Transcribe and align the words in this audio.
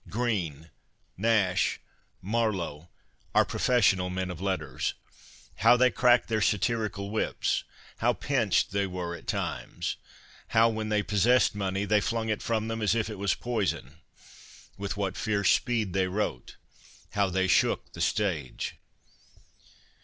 Greene, 0.09 0.71
Nash, 1.15 1.79
Marlowe— 2.23 2.89
our 3.35 3.45
professional 3.45 4.09
men 4.09 4.31
of 4.31 4.41
letters— 4.41 4.95
how 5.57 5.77
they 5.77 5.91
cracked 5.91 6.27
their 6.27 6.41
satirical 6.41 7.11
whips, 7.11 7.63
how 7.97 8.13
pinched 8.13 8.71
they 8.71 8.87
were 8.87 9.15
at 9.15 9.27
times; 9.27 9.97
how, 10.47 10.69
when 10.69 10.89
they 10.89 11.03
possessed 11.03 11.53
money, 11.53 11.85
they 11.85 12.01
flung 12.01 12.29
it 12.29 12.41
from 12.41 12.67
them 12.67 12.81
as 12.81 12.95
if 12.95 13.11
it 13.11 13.19
was 13.19 13.35
poison; 13.35 13.99
with 14.75 14.97
what 14.97 15.15
fierce 15.15 15.51
speed 15.51 15.93
they 15.93 16.07
wrote, 16.07 16.55
how 17.11 17.29
they 17.29 17.45
shook 17.47 17.93
the 17.93 18.01
stage.' 18.01 18.77